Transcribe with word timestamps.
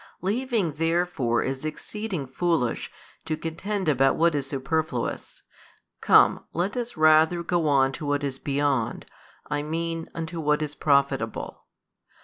Leaving 0.23 0.71
therefore 0.73 1.43
as 1.43 1.63
exceeding 1.63 2.25
foolish 2.25 2.91
to 3.23 3.37
contend 3.37 3.87
about 3.87 4.15
what 4.15 4.33
is 4.33 4.47
superfluous, 4.47 5.43
come 6.01 6.43
let 6.53 6.75
us 6.75 6.97
rather 6.97 7.43
go 7.43 7.67
on 7.67 7.91
to 7.91 8.03
what 8.07 8.23
is 8.23 8.39
beyond, 8.39 9.05
I 9.47 9.61
mean 9.61 10.09
unto 10.15 10.39
what 10.39 10.63
is 10.63 10.73
profitable. 10.73 11.65